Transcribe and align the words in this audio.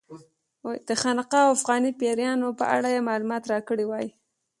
د 0.87 0.89
خانقا 1.01 1.39
او 1.45 1.51
افغاني 1.57 1.91
پیرانو 1.99 2.47
په 2.59 2.65
اړه 2.75 2.87
یې 2.95 3.05
معلومات 3.09 3.43
راکړي 3.53 3.85
وای. 3.87 4.07